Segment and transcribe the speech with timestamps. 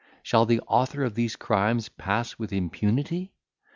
[0.23, 3.33] Shall the author of these crimes pass with impunity?